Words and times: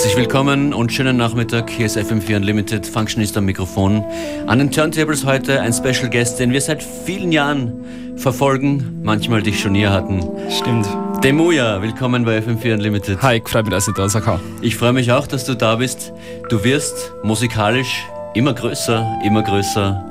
Herzlich 0.00 0.16
willkommen 0.16 0.72
und 0.72 0.90
schönen 0.90 1.18
Nachmittag. 1.18 1.68
Hier 1.68 1.84
ist 1.84 1.98
FM4 1.98 2.36
Unlimited, 2.36 2.86
Functionist 2.86 3.36
am 3.36 3.44
Mikrofon. 3.44 4.02
An 4.46 4.58
den 4.58 4.70
Turntables 4.70 5.26
heute 5.26 5.60
ein 5.60 5.74
Special 5.74 6.08
Guest, 6.08 6.40
den 6.40 6.54
wir 6.54 6.60
seit 6.62 6.82
vielen 6.82 7.32
Jahren 7.32 7.84
verfolgen, 8.16 9.00
manchmal 9.02 9.42
dich 9.42 9.60
schon 9.60 9.74
hier 9.74 9.90
hatten. 9.90 10.26
Stimmt. 10.48 10.88
Demuja, 11.22 11.82
willkommen 11.82 12.24
bei 12.24 12.38
FM4 12.38 12.72
Unlimited. 12.72 13.20
Hi, 13.20 13.42
ich 13.44 13.46
freue 13.46 13.62
mich, 13.62 13.72
dass 13.72 13.88
ich 13.88 13.94
da 13.94 14.08
sein 14.08 14.22
kann. 14.22 14.40
Ich 14.62 14.74
freue 14.74 14.94
mich 14.94 15.12
auch, 15.12 15.26
dass 15.26 15.44
du 15.44 15.54
da 15.54 15.76
bist. 15.76 16.14
Du 16.48 16.64
wirst 16.64 17.12
musikalisch 17.22 18.02
immer 18.32 18.54
größer, 18.54 19.06
immer 19.26 19.42
größer 19.42 20.02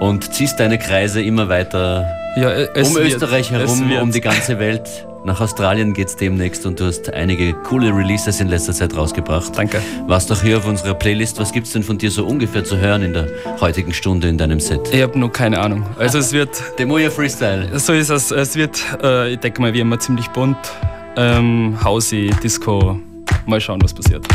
und 0.00 0.34
ziehst 0.34 0.60
deine 0.60 0.78
Kreise 0.78 1.22
immer 1.22 1.48
weiter 1.48 2.04
Ja, 2.36 2.50
es 2.50 2.90
um 2.90 2.96
wird, 2.96 3.06
Österreich 3.06 3.50
herum, 3.50 3.90
um 4.02 4.12
die 4.12 4.20
ganze 4.20 4.58
Welt. 4.58 5.06
Nach 5.22 5.38
Australien 5.40 5.92
geht's 5.92 6.16
demnächst 6.16 6.64
und 6.64 6.80
du 6.80 6.86
hast 6.86 7.12
einige 7.12 7.52
coole 7.52 7.94
Releases 7.94 8.40
in 8.40 8.48
letzter 8.48 8.72
Zeit 8.72 8.96
rausgebracht. 8.96 9.56
Danke. 9.56 9.82
Warst 10.06 10.30
doch 10.30 10.42
hier 10.42 10.56
auf 10.56 10.66
unserer 10.66 10.94
Playlist. 10.94 11.38
Was 11.38 11.52
gibt's 11.52 11.72
denn 11.72 11.82
von 11.82 11.98
dir 11.98 12.10
so 12.10 12.24
ungefähr 12.24 12.64
zu 12.64 12.78
hören 12.78 13.02
in 13.02 13.12
der 13.12 13.26
heutigen 13.60 13.92
Stunde 13.92 14.28
in 14.28 14.38
deinem 14.38 14.60
Set? 14.60 14.80
Ich 14.92 15.02
habe 15.02 15.18
noch 15.18 15.30
keine 15.30 15.60
Ahnung. 15.60 15.84
Also 15.98 16.18
es 16.18 16.32
wird, 16.32 16.50
Demoja 16.78 17.10
Freestyle. 17.10 17.78
so 17.78 17.92
ist 17.92 18.08
es, 18.08 18.30
es 18.30 18.56
wird, 18.56 18.82
äh, 19.02 19.34
ich 19.34 19.38
denke 19.40 19.60
mal, 19.60 19.74
wie 19.74 19.80
immer 19.80 19.98
ziemlich 19.98 20.28
bunt. 20.28 20.56
Ähm, 21.16 21.76
Housey, 21.84 22.30
Disco. 22.42 22.98
Mal 23.44 23.60
schauen, 23.60 23.80
was 23.82 23.92
passiert. 23.92 24.26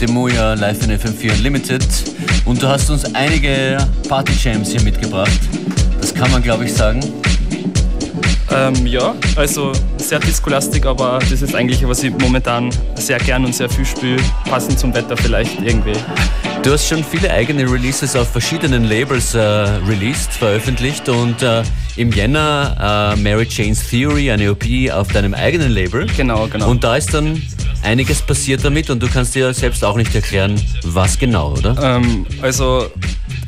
Demuya 0.00 0.54
live 0.54 0.82
in 0.82 0.98
FM4 0.98 1.32
Unlimited 1.36 1.84
und 2.46 2.62
du 2.62 2.66
hast 2.66 2.88
uns 2.88 3.14
einige 3.14 3.76
Party-Jams 4.08 4.70
hier 4.70 4.80
mitgebracht. 4.80 5.38
Das 6.00 6.14
kann 6.14 6.30
man, 6.30 6.42
glaube 6.42 6.64
ich, 6.64 6.72
sagen. 6.72 7.00
Ähm, 8.50 8.86
ja, 8.86 9.14
also 9.36 9.72
sehr 9.98 10.18
discolastig, 10.18 10.86
aber 10.86 11.18
das 11.18 11.42
ist 11.42 11.54
eigentlich, 11.54 11.86
was 11.86 12.02
ich 12.02 12.12
momentan 12.18 12.70
sehr 12.94 13.18
gern 13.18 13.44
und 13.44 13.54
sehr 13.54 13.68
viel 13.68 13.84
spiele, 13.84 14.16
passend 14.48 14.78
zum 14.78 14.94
Wetter 14.94 15.16
vielleicht 15.16 15.60
irgendwie. 15.60 15.92
Du 16.62 16.72
hast 16.72 16.88
schon 16.88 17.04
viele 17.04 17.30
eigene 17.30 17.70
Releases 17.70 18.16
auf 18.16 18.28
verschiedenen 18.30 18.84
Labels 18.84 19.34
äh, 19.34 19.38
released, 19.40 20.32
veröffentlicht 20.32 21.08
und 21.08 21.42
äh, 21.42 21.62
im 21.96 22.10
Jänner 22.10 23.14
äh, 23.16 23.20
Mary 23.20 23.46
Jane's 23.48 23.88
Theory, 23.88 24.30
eine 24.30 24.50
OP 24.50 24.64
auf 24.92 25.08
deinem 25.08 25.34
eigenen 25.34 25.72
Label. 25.72 26.06
Genau, 26.16 26.48
genau. 26.48 26.70
Und 26.70 26.84
da 26.84 26.96
ist 26.96 27.12
dann 27.14 27.40
einiges 27.82 28.22
passiert 28.22 28.64
damit 28.64 28.90
und 28.90 29.02
du 29.02 29.08
kannst 29.08 29.34
dir 29.34 29.52
selbst 29.54 29.84
auch 29.84 29.96
nicht 29.96 30.14
erklären, 30.14 30.60
was 30.84 31.18
genau, 31.18 31.52
oder? 31.52 31.76
Ähm, 31.82 32.26
also, 32.42 32.90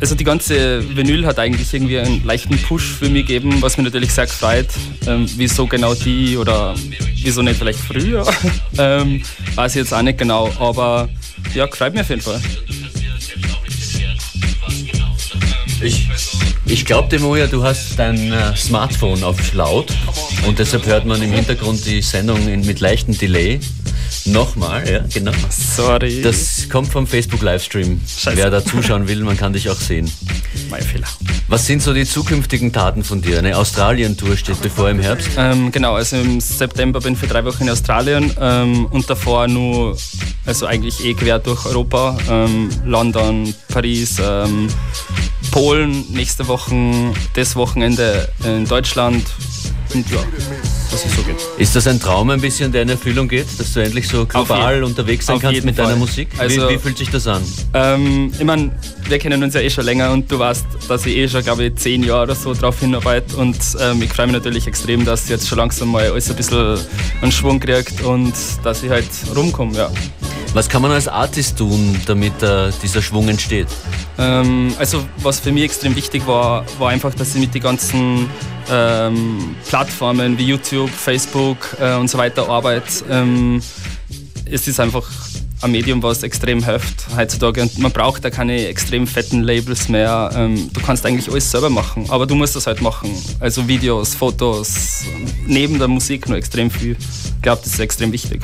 also 0.01 0.15
die 0.15 0.25
ganze 0.25 0.83
Vinyl 0.97 1.27
hat 1.27 1.39
eigentlich 1.39 1.73
irgendwie 1.73 1.99
einen 1.99 2.25
leichten 2.25 2.59
Push 2.59 2.85
für 2.99 3.09
mich 3.09 3.27
gegeben, 3.27 3.61
was 3.61 3.77
mich 3.77 3.85
natürlich 3.85 4.13
sehr 4.13 4.27
gefreut. 4.27 4.69
Ähm, 5.07 5.27
wieso 5.37 5.67
genau 5.67 5.95
die 5.95 6.37
oder 6.37 6.75
wieso 7.23 7.43
nicht 7.43 7.59
vielleicht 7.59 7.79
früher, 7.79 8.27
ähm, 8.79 9.23
weiß 9.55 9.73
ich 9.77 9.81
jetzt 9.81 9.95
auch 9.95 10.03
nicht 10.03 10.19
genau, 10.19 10.51
aber 10.59 11.09
ja, 11.55 11.67
gefreut 11.67 11.93
mich 11.93 12.03
auf 12.03 12.11
jeden 12.11 12.23
Fall. 12.23 12.41
Ich, 15.83 16.09
ich 16.67 16.85
glaube, 16.85 17.09
Demoja, 17.09 17.49
du 17.49 17.65
hast 17.65 17.99
dein 17.99 18.33
äh, 18.33 18.57
Smartphone 18.57 19.25
auf 19.25 19.53
laut 19.53 19.93
und 20.47 20.61
deshalb 20.61 20.87
hört 20.87 21.07
man 21.07 21.21
im 21.21 21.33
Hintergrund 21.33 21.85
die 21.85 22.01
Sendung 22.03 22.45
mit 22.65 22.79
leichtem 22.79 23.19
Delay. 23.19 23.59
Nochmal, 24.25 24.89
ja, 24.89 25.05
genau. 25.13 25.33
Sorry. 25.51 26.23
Das 26.23 26.69
kommt 26.69 26.89
vom 26.89 27.07
Facebook-Livestream. 27.07 28.01
Wer 28.35 28.51
da 28.51 28.65
zuschauen 28.65 29.09
will, 29.09 29.21
man 29.25 29.37
kann 29.37 29.53
dich 29.53 29.69
auch 29.69 29.77
sehen. 29.77 30.11
Mein 30.71 30.83
Fehler. 30.83 31.09
Was 31.49 31.67
sind 31.67 31.83
so 31.83 31.93
die 31.93 32.05
zukünftigen 32.05 32.73
Taten 32.73 33.03
von 33.05 33.21
dir? 33.21 33.39
Eine 33.39 33.57
Australien-Tour 33.57 34.37
steht 34.37 34.63
bevor 34.63 34.91
im 34.91 35.01
Herbst? 35.01 35.31
Ähm, 35.37 35.73
genau, 35.73 35.95
also 35.95 36.17
im 36.17 36.41
September 36.41 37.01
bin 37.01 37.15
ich 37.15 37.19
für 37.19 37.27
drei 37.27 37.45
Wochen 37.45 37.65
in 37.65 37.71
Australien 37.71 38.33
ähm, 38.41 38.87
und 38.87 39.11
davor 39.11 39.49
nur, 39.49 39.97
also 40.47 40.67
eigentlich 40.67 41.05
eh 41.05 41.15
quer 41.15 41.39
durch 41.39 41.67
Europa, 41.67 42.17
ähm, 42.29 42.71
London, 42.85 43.55
Paris, 43.69 44.17
ähm, 44.25 44.69
Polen, 45.51 46.05
nächste 46.13 46.47
Woche, 46.49 47.13
das 47.35 47.57
Wochenende 47.57 48.29
in 48.45 48.67
Deutschland 48.67 49.25
und 49.93 50.09
ja, 50.11 50.21
dass 50.93 51.07
es 51.07 51.17
so 51.17 51.23
geht. 51.23 51.37
Ist 51.59 51.75
das 51.75 51.87
ein 51.87 51.99
Traum 51.99 52.31
ein 52.31 52.41
bisschen, 52.41 52.71
der 52.71 52.83
in 52.83 52.91
Erfüllung 52.91 53.27
geht, 53.27 53.47
dass 53.59 53.73
du 53.73 53.81
endlich 53.81 54.07
so 54.07 54.27
global 54.27 54.85
unterwegs 54.85 55.27
sein 55.27 55.39
kannst 55.39 55.65
mit 55.65 55.75
Fall. 55.75 55.87
deiner 55.87 55.97
Musik? 55.97 56.29
Also, 56.39 56.69
wie, 56.69 56.75
wie, 56.75 56.79
fühlt 56.79 56.99
sich 56.99 57.11
das 57.11 57.27
an? 57.27 57.43
Ähm, 57.73 58.33
ich 58.39 58.45
meine, 58.45 58.71
wir 59.09 59.19
kennen 59.19 59.43
uns 59.43 59.55
ja 59.55 59.61
eh 59.61 59.71
schon 59.71 59.85
länger 59.85 60.13
und 60.13 60.31
du 60.31 60.39
weißt, 60.39 60.67
dass 60.89 61.07
ich 61.07 61.17
eh 61.17 61.29
schon, 61.29 61.43
glaube 61.43 61.65
ich, 61.65 61.75
zehn 61.77 62.03
Jahre 62.03 62.25
oder 62.25 62.35
so 62.35 62.53
drauf 62.53 62.79
hinarbeite 62.81 63.37
und 63.37 63.57
ähm, 63.81 64.03
ich 64.03 64.13
freue 64.13 64.27
mich 64.27 64.35
natürlich 64.35 64.67
extrem, 64.67 65.05
dass 65.05 65.29
jetzt 65.29 65.49
schon 65.49 65.59
langsam 65.59 65.91
mal 65.91 66.11
alles 66.11 66.31
ein 66.31 66.37
bisschen 66.37 66.79
einen 67.23 67.33
Schwung 67.33 67.59
kriegt 67.59 68.03
und 68.03 68.35
dass 68.63 68.83
ich 68.83 68.91
halt 68.91 69.09
rumkomme, 69.35 69.77
ja. 69.77 69.91
Was 70.55 70.69
kann 70.69 70.83
man 70.83 70.91
als 70.91 71.09
Artist 71.09 71.57
tun, 71.57 71.99
damit 72.05 72.43
äh, 72.43 72.71
dieser 72.83 73.01
Schwung 73.01 73.27
entsteht? 73.29 73.69
Ähm, 74.19 74.75
also 74.79 75.03
was 75.17 75.41
für 75.41 75.51
mich 75.51 75.65
extrem 75.65 75.97
wichtig 75.97 76.27
war, 76.27 76.67
war 76.79 76.91
einfach, 76.91 77.15
dass 77.15 77.35
ich 77.35 77.41
mit 77.41 77.55
den 77.55 77.63
ganzen 77.63 78.29
ähm, 78.71 79.57
Plattformen 79.67 80.37
wie 80.37 80.45
YouTube, 80.45 80.91
Facebook 80.91 81.57
äh, 81.81 81.95
und 81.95 82.09
so 82.09 82.19
weiter 82.19 82.51
arbeite. 82.51 83.03
Ähm, 83.09 83.63
es 84.45 84.69
ist 84.69 84.79
einfach 84.79 85.09
ein 85.63 85.71
Medium, 85.71 86.03
was 86.03 86.23
extrem 86.23 86.65
hilft 86.65 87.07
heutzutage. 87.17 87.63
Und 87.63 87.79
man 87.79 87.93
braucht 87.93 88.25
da 88.25 88.31
keine 88.31 88.67
extrem 88.67 89.07
fetten 89.07 89.43
Labels 89.43 89.89
mehr. 89.89 90.31
Ähm, 90.35 90.71
du 90.73 90.81
kannst 90.81 91.07
eigentlich 91.07 91.31
alles 91.31 91.51
selber 91.51 91.71
machen, 91.71 92.07
aber 92.09 92.27
du 92.27 92.35
musst 92.35 92.57
das 92.57 92.67
halt 92.67 92.81
machen. 92.81 93.11
Also 93.41 93.67
Videos, 93.69 94.15
Fotos, 94.15 95.05
neben 95.47 95.79
der 95.79 95.89
Musik 95.89 96.29
nur 96.29 96.39
extrem 96.39 96.71
viel. 96.71 96.97
Ich 97.37 97.43
glaube, 97.43 97.63
das 97.65 97.75
ist 97.75 97.81
extrem 97.81 98.13
wichtig. 98.13 98.43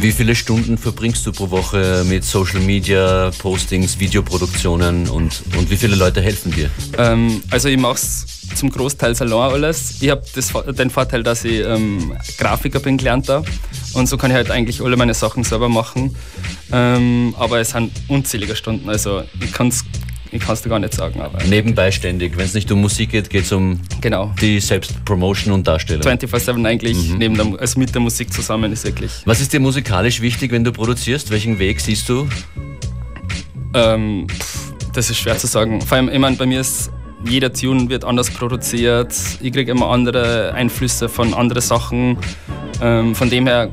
Wie 0.00 0.12
viele 0.12 0.34
Stunden 0.34 0.76
verbringst 0.78 1.26
du 1.26 1.32
pro 1.32 1.50
Woche 1.50 2.04
mit 2.08 2.24
Social 2.24 2.60
Media, 2.60 3.30
Postings, 3.38 3.98
Videoproduktionen 3.98 5.08
und, 5.08 5.42
und 5.56 5.70
wie 5.70 5.76
viele 5.76 5.96
Leute 5.96 6.20
helfen 6.20 6.52
dir? 6.52 6.70
Ähm, 6.98 7.42
also 7.50 7.68
ich 7.68 7.78
mache 7.78 7.94
es 7.94 8.26
zum 8.54 8.70
Großteil 8.70 9.14
allein 9.18 9.52
alles. 9.52 9.96
Ich 10.00 10.10
habe 10.10 10.24
den 10.72 10.90
Vorteil, 10.90 11.22
dass 11.22 11.44
ich 11.44 11.64
ähm, 11.64 12.12
Grafiker 12.38 12.80
bin, 12.80 12.98
gelernter. 12.98 13.44
Und 13.98 14.08
so 14.08 14.16
kann 14.16 14.30
ich 14.30 14.36
halt 14.36 14.50
eigentlich 14.50 14.80
alle 14.80 14.96
meine 14.96 15.12
Sachen 15.12 15.42
selber 15.44 15.68
machen. 15.68 16.14
Ähm, 16.72 17.34
aber 17.38 17.58
es 17.58 17.70
sind 17.70 17.90
unzählige 18.06 18.54
Stunden. 18.54 18.88
Also 18.88 19.22
ich 19.40 19.52
kann 19.52 19.68
es 19.68 19.84
ich 20.30 20.42
kann 20.42 20.52
es 20.52 20.62
dir 20.62 20.68
gar 20.68 20.78
nicht 20.78 20.92
sagen. 20.92 21.20
Aber 21.20 21.42
Nebenbei 21.44 21.90
ständig. 21.90 22.36
Wenn 22.36 22.44
es 22.44 22.54
nicht 22.54 22.70
um 22.70 22.80
Musik 22.80 23.10
geht, 23.10 23.30
geht 23.30 23.44
es 23.44 23.52
um 23.52 23.80
genau. 24.00 24.32
die 24.40 24.60
Selbstpromotion 24.60 25.54
und 25.54 25.66
Darstellung. 25.66 26.02
24-7 26.02 26.66
eigentlich, 26.66 27.10
mhm. 27.10 27.18
neben 27.18 27.34
der, 27.34 27.58
also 27.58 27.78
mit 27.78 27.94
der 27.94 28.02
Musik 28.02 28.32
zusammen 28.32 28.72
ist 28.72 28.84
wirklich. 28.84 29.10
Was 29.24 29.40
ist 29.40 29.52
dir 29.52 29.60
musikalisch 29.60 30.20
wichtig, 30.20 30.52
wenn 30.52 30.64
du 30.64 30.72
produzierst? 30.72 31.30
Welchen 31.30 31.58
Weg 31.58 31.80
siehst 31.80 32.08
du? 32.08 32.28
Ähm, 33.74 34.26
das 34.92 35.10
ist 35.10 35.18
schwer 35.18 35.38
zu 35.38 35.46
sagen. 35.46 35.80
Vor 35.80 35.96
allem, 35.96 36.08
ich 36.10 36.18
meine, 36.18 36.36
bei 36.36 36.46
mir 36.46 36.60
ist 36.60 36.90
jeder 37.24 37.52
Tune 37.52 37.88
wird 37.88 38.04
anders 38.04 38.30
produziert. 38.30 39.14
Ich 39.40 39.52
kriege 39.52 39.72
immer 39.72 39.88
andere 39.88 40.52
Einflüsse 40.54 41.08
von 41.08 41.34
anderen 41.34 41.62
Sachen. 41.62 42.18
Ähm, 42.80 43.14
von 43.14 43.28
dem 43.28 43.46
her 43.46 43.70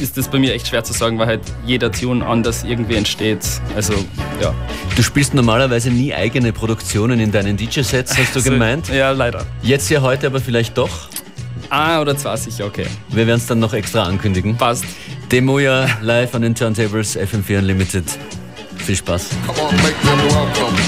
ist 0.00 0.16
das 0.16 0.28
bei 0.28 0.38
mir 0.38 0.54
echt 0.54 0.68
schwer 0.68 0.84
zu 0.84 0.92
sagen, 0.92 1.18
weil 1.18 1.26
halt 1.26 1.40
jeder 1.64 1.90
Tune 1.92 2.24
anders 2.26 2.64
irgendwie 2.64 2.96
entsteht. 2.96 3.40
Also, 3.74 3.94
ja. 4.40 4.54
Du 4.96 5.02
spielst 5.02 5.34
normalerweise 5.34 5.90
nie 5.90 6.14
eigene 6.14 6.52
Produktionen 6.52 7.20
in 7.20 7.32
deinen 7.32 7.56
DJ-Sets, 7.56 8.16
hast 8.16 8.34
du 8.34 8.38
also, 8.40 8.50
gemeint? 8.50 8.88
Ja, 8.88 9.10
leider. 9.10 9.46
Jetzt 9.62 9.90
ja 9.90 10.02
heute 10.02 10.26
aber 10.26 10.40
vielleicht 10.40 10.76
doch? 10.76 11.08
Ah, 11.70 12.00
oder 12.00 12.16
zwei 12.16 12.36
sicher, 12.36 12.66
okay. 12.66 12.86
Wir 13.08 13.26
werden 13.26 13.38
es 13.38 13.46
dann 13.46 13.58
noch 13.58 13.72
extra 13.72 14.02
ankündigen. 14.02 14.56
Passt. 14.56 14.84
Demoja 15.30 15.86
live 16.02 16.34
an 16.34 16.42
den 16.42 16.54
Turntables 16.54 17.18
FM4 17.18 17.58
Unlimited. 17.58 18.04
Viel 18.76 18.96
Spaß. 18.96 19.30
Come 19.46 19.60
on, 19.60 19.76
make 19.76 19.94
them 20.02 20.18
welcome. 20.18 20.81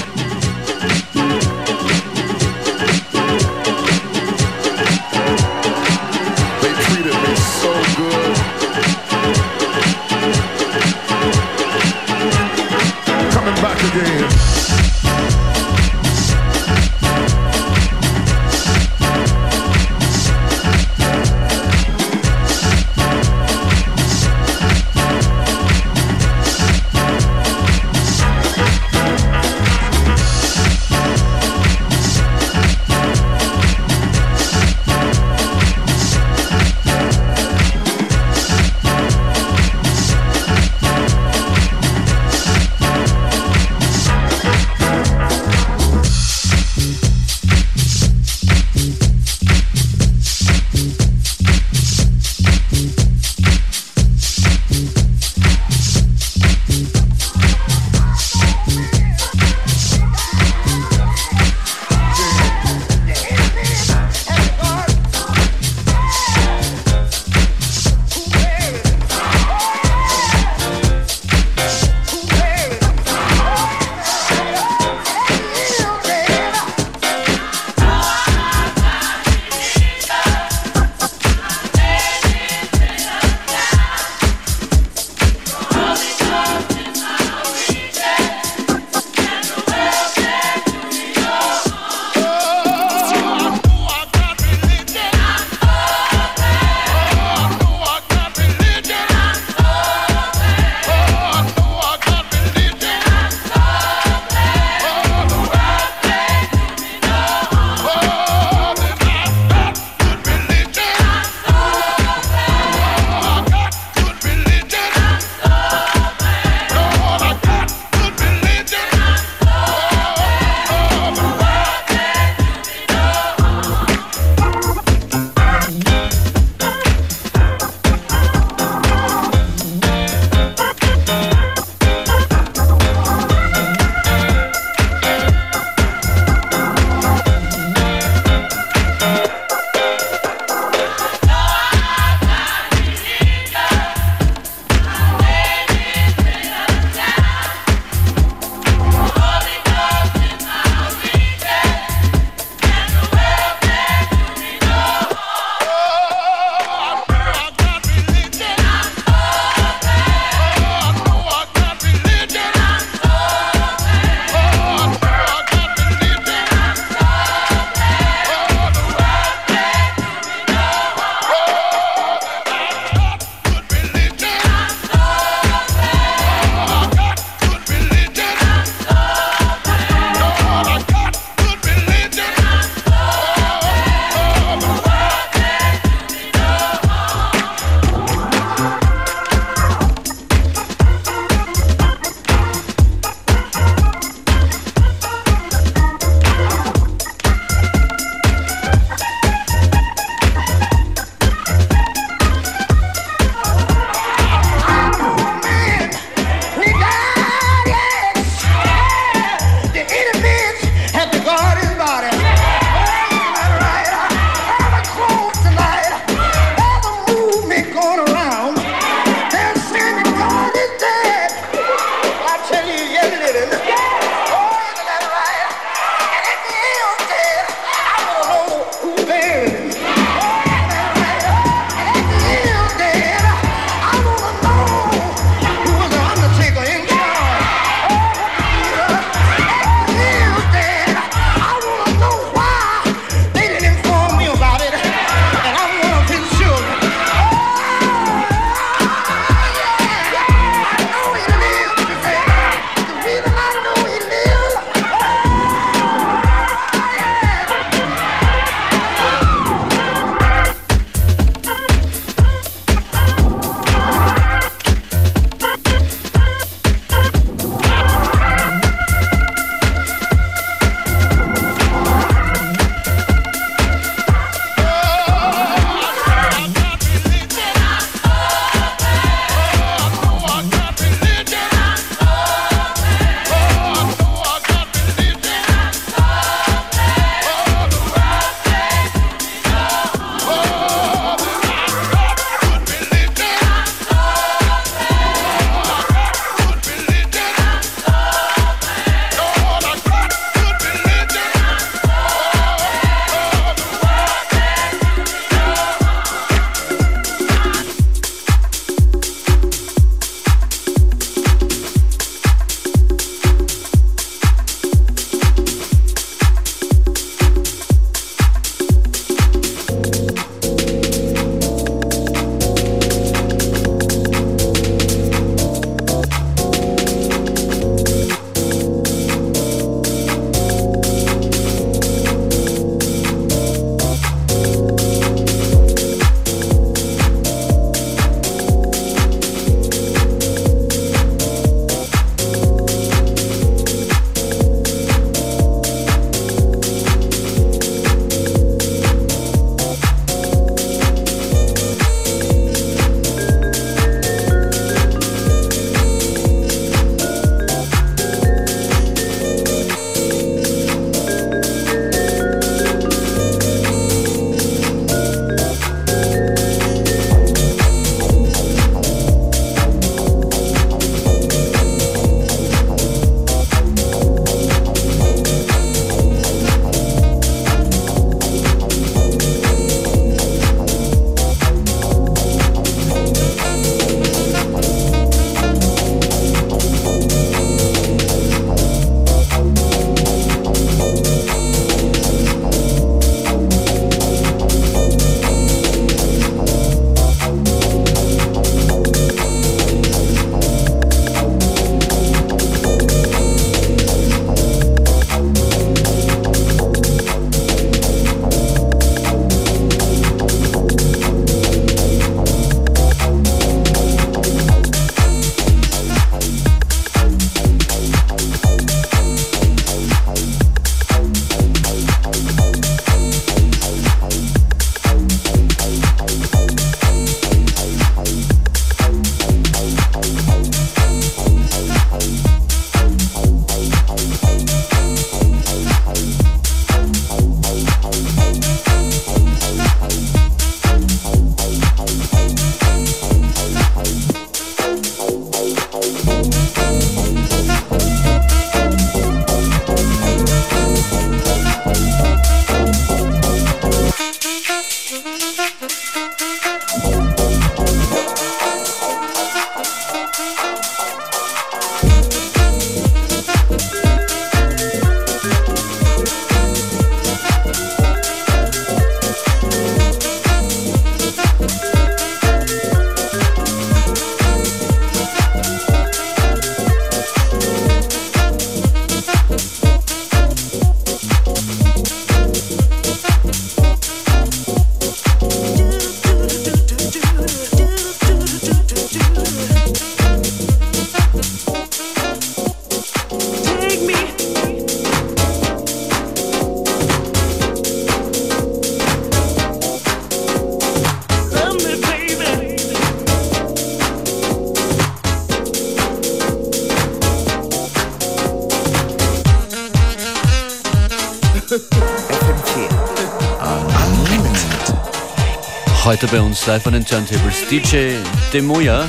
Heute 515.95 516.07
bei 516.07 516.19
uns 516.19 516.45
live 516.45 516.67
an 516.67 516.73
den 516.73 516.85
Turntables 516.85 517.47
DJ 517.49 517.93
Demoya. 518.33 518.85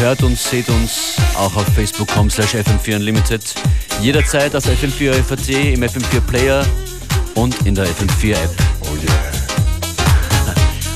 Hört 0.00 0.24
uns, 0.24 0.50
seht 0.50 0.68
uns 0.68 1.14
auch 1.38 1.54
auf 1.54 1.66
facebook.com 1.76 2.28
slash 2.28 2.56
fm4 2.56 2.96
unlimited. 2.96 3.54
Jederzeit 4.00 4.56
auf 4.56 4.66
FM4 4.66 5.12
FAT, 5.22 5.48
im 5.50 5.84
FM4 5.84 6.20
Player 6.22 6.66
und 7.36 7.54
in 7.66 7.76
der 7.76 7.86
FM4 7.86 8.32
App. 8.32 8.50
Oh 8.80 8.96
yeah. 8.96 9.12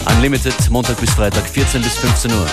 Unlimited, 0.17 0.69
Montag 0.71 0.99
bis 0.99 1.11
Freitag, 1.11 1.49
14 1.49 1.81
bis 1.81 1.95
15 1.95 2.33
Uhr. 2.33 2.49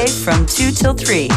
Every 0.00 0.06
day 0.06 0.12
from 0.12 0.46
2 0.46 0.72
till 0.72 0.94
3. 0.94 1.28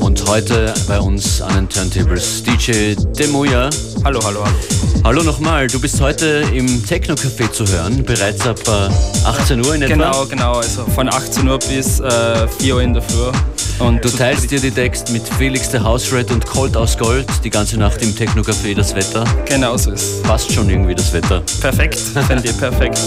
Und 0.00 0.28
heute 0.28 0.72
bei 0.86 1.00
uns 1.00 1.40
an 1.40 1.54
den 1.54 1.68
Turntables 1.68 2.42
DJ 2.44 2.94
Demuya. 3.18 3.68
Hallo, 4.04 4.20
hallo, 4.24 4.44
hallo. 4.44 4.56
Hallo 5.04 5.22
nochmal, 5.24 5.66
du 5.66 5.80
bist 5.80 6.00
heute 6.00 6.44
im 6.54 6.84
Techno-Café 6.86 7.50
zu 7.50 7.66
hören, 7.66 8.04
bereits 8.04 8.46
ab 8.46 8.60
äh, 8.68 9.26
18 9.26 9.64
Uhr 9.64 9.74
in 9.74 9.82
etwa. 9.82 9.94
Genau, 9.94 10.26
genau, 10.26 10.52
also 10.54 10.84
von 10.86 11.08
18 11.08 11.48
Uhr 11.48 11.58
bis 11.58 11.98
äh, 11.98 12.46
4 12.60 12.76
Uhr 12.76 12.82
in 12.82 12.94
der 12.94 13.02
Früh. 13.02 13.32
Und 13.78 14.04
du 14.04 14.08
teilst 14.08 14.50
dir 14.50 14.60
die 14.60 14.70
Text 14.70 15.10
mit 15.10 15.22
Felix 15.26 15.70
der 15.70 15.82
House 15.82 16.12
Red 16.12 16.30
und 16.30 16.46
Cold 16.46 16.76
aus 16.76 16.96
Gold 16.96 17.26
die 17.42 17.50
ganze 17.50 17.76
Nacht 17.76 18.00
im 18.02 18.14
Techno-Café 18.14 18.74
das 18.74 18.94
Wetter. 18.94 19.24
Genau 19.46 19.76
so 19.76 19.92
ist 19.92 20.22
Passt 20.22 20.52
schon 20.52 20.68
irgendwie 20.70 20.94
das 20.94 21.12
Wetter. 21.12 21.42
Perfekt, 21.60 21.96
finde 21.96 22.42
ich 22.48 22.56
perfekt. 22.56 22.98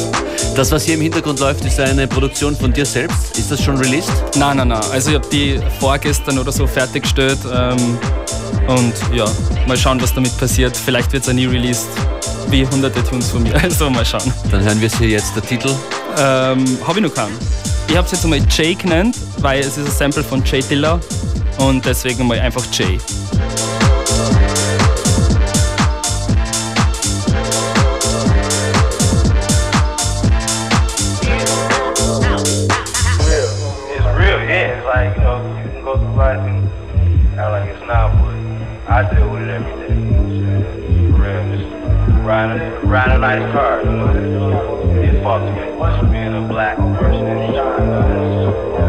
Das, 0.55 0.71
was 0.71 0.83
hier 0.83 0.95
im 0.95 1.01
Hintergrund 1.01 1.39
läuft, 1.39 1.65
ist 1.65 1.79
eine 1.79 2.07
Produktion 2.07 2.55
von 2.55 2.71
dir 2.71 2.85
selbst. 2.85 3.37
Ist 3.37 3.51
das 3.51 3.61
schon 3.63 3.77
released? 3.77 4.11
Nein, 4.37 4.57
nein, 4.57 4.69
nein. 4.69 4.81
Also 4.91 5.11
ich 5.11 5.15
habe 5.15 5.27
die 5.31 5.59
vorgestern 5.79 6.39
oder 6.39 6.51
so 6.51 6.67
fertiggestellt. 6.67 7.39
Ähm, 7.51 7.97
und 8.67 8.93
ja, 9.13 9.25
mal 9.67 9.77
schauen, 9.77 10.01
was 10.01 10.13
damit 10.13 10.35
passiert. 10.37 10.75
Vielleicht 10.75 11.13
wird 11.13 11.27
es 11.27 11.33
nie 11.33 11.45
released, 11.45 11.87
wie 12.49 12.65
hunderte 12.65 13.03
Tunes 13.03 13.31
von 13.31 13.43
mir. 13.43 13.55
Also 13.63 13.89
mal 13.89 14.05
schauen. 14.05 14.31
Dann 14.51 14.63
hören 14.63 14.79
wir 14.79 14.87
es 14.87 14.97
hier 14.97 15.09
jetzt, 15.09 15.35
der 15.35 15.43
Titel. 15.43 15.69
Ähm, 16.17 16.65
habe 16.87 16.99
ich 16.99 17.05
noch 17.05 17.13
keinen. 17.13 17.37
Ich 17.87 17.95
habe 17.95 18.05
es 18.05 18.11
jetzt 18.11 18.23
einmal 18.23 18.41
Jay 18.49 18.75
genannt, 18.75 19.17
weil 19.39 19.61
es 19.61 19.77
ist 19.77 19.87
ein 19.87 19.91
Sample 19.91 20.23
von 20.23 20.43
Jay 20.43 20.61
Dilla 20.61 20.99
und 21.57 21.85
deswegen 21.85 22.27
mal 22.27 22.39
einfach 22.39 22.63
Jay. 22.71 22.97
like, 34.95 35.17
you 35.17 35.23
know, 35.23 35.61
you 35.63 35.69
can 35.71 35.83
go 35.83 35.97
through 35.97 36.15
life 36.15 36.39
and 36.39 36.69
act 37.39 37.51
like 37.51 37.69
it's 37.69 37.85
not, 37.85 38.11
but 38.21 38.91
I 38.91 39.13
deal 39.13 39.29
with 39.29 39.41
it 39.41 39.49
every 39.49 39.87
day. 39.87 40.24
Riding, 42.25 42.89
riding 42.89 43.13
a 43.13 43.17
nice 43.19 43.51
car. 43.51 43.83
Get 43.83 45.21
fucked. 45.21 46.11
Being 46.11 46.33
a 46.33 46.47
black 46.47 46.75
person 46.75 47.27
in 47.27 47.53
China. 47.53 48.84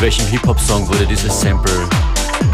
In 0.00 0.04
welchem 0.06 0.26
Hip-Hop-Song 0.28 0.88
wurde 0.88 1.04
dieses 1.04 1.42
Sample 1.42 1.86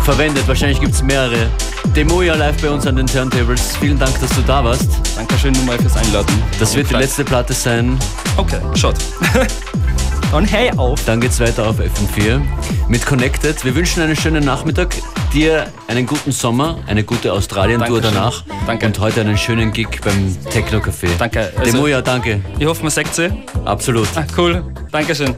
verwendet? 0.03 0.49
Wahrscheinlich 0.49 0.81
gibt 0.81 0.95
es 0.95 1.03
mehrere. 1.03 1.49
Demoja 1.95 2.35
live 2.35 2.61
bei 2.61 2.69
uns 2.69 2.89
an 2.89 2.97
den 2.97 3.07
Turntables. 3.07 3.77
Vielen 3.77 3.97
Dank, 4.01 4.21
dass 4.21 4.31
du 4.31 4.43
da 4.43 4.65
warst. 4.65 4.89
Dankeschön 5.15 5.53
nochmal 5.53 5.79
fürs 5.79 5.97
Einladen. 5.97 6.43
Das 6.59 6.75
wird 6.75 6.91
die 6.91 6.95
letzte 6.95 7.23
Platte 7.25 7.53
sein. 7.53 7.97
Okay, 8.37 8.59
schaut. 8.75 8.97
Dann 10.33 10.45
hey 10.45 10.73
auf. 10.77 11.05
Dann 11.05 11.21
geht's 11.21 11.39
weiter 11.39 11.69
auf 11.69 11.79
FM4 11.79 12.43
mit 12.89 13.07
Connected. 13.07 13.65
Wir 13.65 13.77
wünschen 13.77 14.03
einen 14.03 14.17
schönen 14.17 14.45
Nachmittag, 14.45 14.97
dir 15.33 15.69
einen 15.87 16.05
guten 16.05 16.33
Sommer, 16.33 16.79
eine 16.89 17.05
gute 17.05 17.33
Australien-Tour 17.33 18.01
danach 18.01 18.43
Danke. 18.67 18.87
und 18.87 18.99
heute 18.99 19.21
einen 19.21 19.39
schönen 19.39 19.73
Gig 19.73 20.01
beim 20.05 20.37
Techno 20.51 20.79
Café. 20.81 21.11
Danke. 21.17 21.53
Also- 21.57 21.71
Demoja, 21.71 22.03
danke. 22.03 22.41
Ich 22.59 22.67
hoffe, 22.67 22.83
man 22.83 22.91
sagt 22.91 23.15
sie. 23.15 23.31
Absolut. 23.65 24.09
Ah, 24.17 24.25
cool. 24.37 24.65
Dankeschön. 24.91 25.37